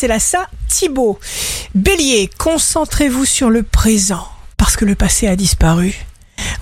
c'est 0.00 0.08
la 0.08 0.18
ça 0.18 0.48
Thibaut. 0.66 1.18
Bélier, 1.74 2.30
concentrez-vous 2.38 3.26
sur 3.26 3.50
le 3.50 3.62
présent 3.62 4.26
parce 4.56 4.78
que 4.78 4.86
le 4.86 4.94
passé 4.94 5.26
a 5.26 5.36
disparu. 5.36 5.94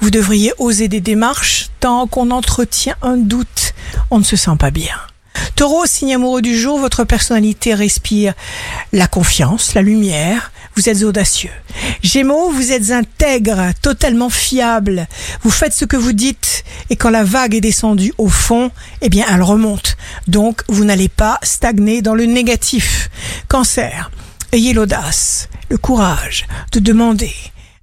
Vous 0.01 0.11
devriez 0.11 0.53
oser 0.59 0.89
des 0.89 1.01
démarches 1.01 1.71
tant 1.79 2.09
qu'on 2.09 2.33
entretient 2.33 2.97
un 3.01 3.17
doute, 3.17 3.75
on 4.11 4.19
ne 4.19 4.25
se 4.25 4.35
sent 4.35 4.57
pas 4.59 4.73
bien. 4.73 4.97
Taureau, 5.55 5.87
signe 5.87 6.17
amoureux 6.17 6.43
du 6.43 6.59
jour, 6.59 6.81
votre 6.81 7.05
personnalité 7.05 7.75
respire 7.75 8.35
la 8.93 9.07
confiance, 9.07 9.75
la 9.75 9.83
lumière, 9.83 10.51
vous 10.79 10.89
êtes 10.89 11.03
audacieux. 11.03 11.51
Gémeaux, 12.05 12.51
vous 12.51 12.71
êtes 12.71 12.93
intègre, 12.93 13.73
totalement 13.83 14.31
fiable. 14.31 15.09
Vous 15.43 15.51
faites 15.51 15.73
ce 15.73 15.85
que 15.85 15.97
vous 15.97 16.13
dites 16.13 16.63
et 16.89 16.95
quand 16.95 17.11
la 17.11 17.25
vague 17.25 17.57
est 17.57 17.61
descendue 17.61 18.13
au 18.17 18.29
fond, 18.29 18.71
eh 19.01 19.09
bien 19.09 19.27
elle 19.29 19.43
remonte. 19.43 19.97
Donc 20.29 20.63
vous 20.69 20.85
n'allez 20.85 21.09
pas 21.09 21.41
stagner 21.43 22.01
dans 22.01 22.15
le 22.15 22.27
négatif. 22.27 23.11
Cancer, 23.49 24.11
ayez 24.53 24.75
l'audace, 24.75 25.49
le 25.71 25.79
courage 25.79 26.47
de 26.73 26.81
demander, 26.81 27.33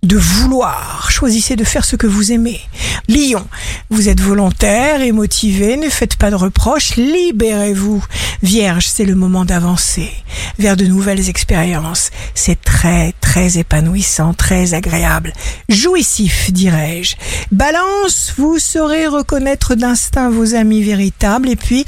de 0.04 0.16
vouloir. 0.16 1.10
Choisissez 1.10 1.56
de 1.56 1.64
faire 1.64 1.86
ce 1.86 1.96
que 1.96 2.06
vous 2.06 2.32
aimez. 2.32 2.62
Lion, 3.10 3.44
vous 3.90 4.08
êtes 4.08 4.20
volontaire 4.20 5.02
et 5.02 5.12
motivé, 5.12 5.78
ne 5.78 5.90
faites 5.90 6.18
pas 6.18 6.30
de 6.30 6.36
reproches, 6.36 6.98
libérez-vous. 6.98 8.04
Vierge, 8.44 8.86
c'est 8.88 9.06
le 9.06 9.16
moment 9.16 9.44
d'avancer 9.44 10.12
vers 10.60 10.78
de 10.78 10.86
nouvelles 10.86 11.30
expériences. 11.30 12.12
C'est 12.36 12.62
très, 12.62 13.14
très 13.20 13.58
épanouissant, 13.58 14.34
très 14.34 14.74
agréable. 14.74 15.34
Jouissif, 15.70 16.52
dirais-je. 16.52 17.16
Balance, 17.52 18.34
vous 18.38 18.60
saurez 18.60 19.08
reconnaître 19.08 19.76
d'instinct 19.76 20.30
vos 20.30 20.54
amis 20.54 20.84
véritables 20.84 21.50
et 21.50 21.56
puis 21.56 21.86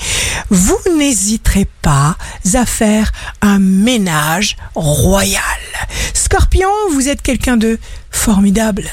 vous 0.49 0.79
n'hésiterez 0.97 1.67
pas 1.81 2.17
à 2.53 2.65
faire 2.65 3.11
un 3.41 3.59
ménage 3.59 4.57
royal. 4.75 5.41
Scorpion, 6.13 6.69
vous 6.91 7.09
êtes 7.09 7.21
quelqu'un 7.21 7.57
de 7.57 7.79
formidable. 8.11 8.85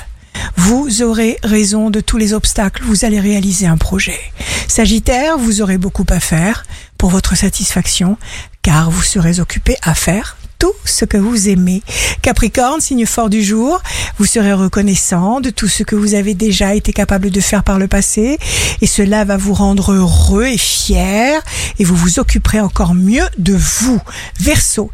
Vous 0.56 1.02
aurez 1.02 1.38
raison 1.42 1.90
de 1.90 2.00
tous 2.00 2.16
les 2.16 2.32
obstacles, 2.32 2.82
vous 2.84 3.04
allez 3.04 3.20
réaliser 3.20 3.66
un 3.66 3.76
projet. 3.76 4.20
Sagittaire, 4.68 5.38
vous 5.38 5.62
aurez 5.62 5.78
beaucoup 5.78 6.06
à 6.10 6.20
faire 6.20 6.64
pour 6.98 7.10
votre 7.10 7.36
satisfaction, 7.36 8.16
car 8.62 8.90
vous 8.90 9.02
serez 9.02 9.40
occupé 9.40 9.76
à 9.82 9.94
faire 9.94 10.36
ce 10.84 11.04
que 11.04 11.16
vous 11.16 11.48
aimez. 11.48 11.82
Capricorne, 12.22 12.80
signe 12.80 13.06
fort 13.06 13.30
du 13.30 13.42
jour, 13.42 13.82
vous 14.18 14.24
serez 14.24 14.52
reconnaissant 14.52 15.40
de 15.40 15.50
tout 15.50 15.68
ce 15.68 15.82
que 15.82 15.96
vous 15.96 16.14
avez 16.14 16.34
déjà 16.34 16.74
été 16.74 16.92
capable 16.92 17.30
de 17.30 17.40
faire 17.40 17.64
par 17.64 17.78
le 17.78 17.88
passé 17.88 18.38
et 18.80 18.86
cela 18.86 19.24
va 19.24 19.36
vous 19.36 19.54
rendre 19.54 19.92
heureux 19.92 20.46
et 20.46 20.58
fier 20.58 21.40
et 21.78 21.84
vous 21.84 21.96
vous 21.96 22.18
occuperez 22.18 22.60
encore 22.60 22.94
mieux 22.94 23.24
de 23.38 23.54
vous. 23.54 24.00
Verseau, 24.40 24.90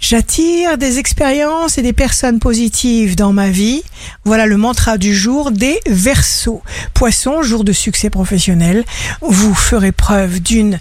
j'attire 0.00 0.78
des 0.78 0.98
expériences 0.98 1.78
et 1.78 1.82
des 1.82 1.92
personnes 1.92 2.38
positives 2.38 3.16
dans 3.16 3.32
ma 3.32 3.50
vie. 3.50 3.82
Voilà 4.24 4.46
le 4.46 4.56
mantra 4.56 4.98
du 4.98 5.14
jour 5.14 5.50
des 5.50 5.80
Verseaux. 5.86 6.62
Poisson, 6.92 7.42
jour 7.42 7.64
de 7.64 7.72
succès 7.72 8.10
professionnel, 8.10 8.84
vous 9.20 9.54
ferez 9.54 9.92
preuve 9.92 10.40
d'une 10.40 10.78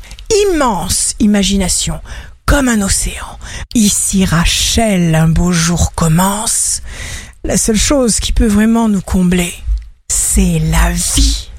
immense 0.48 1.16
imagination 1.20 2.00
comme 2.46 2.70
un 2.70 2.82
océan. 2.82 3.40
Ici 3.74 4.26
Rachel, 4.26 5.16
un 5.16 5.28
beau 5.28 5.52
jour 5.52 5.94
commence. 5.94 6.82
La 7.44 7.58
seule 7.58 7.78
chose 7.78 8.20
qui 8.20 8.32
peut 8.32 8.48
vraiment 8.48 8.88
nous 8.90 9.02
combler, 9.02 9.54
c'est 10.08 10.60
la 10.60 10.92
vie. 10.92 11.50